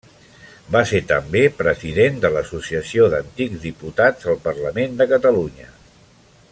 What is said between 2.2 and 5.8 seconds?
de l'Associació d'Antics Diputats al Parlament de Catalunya.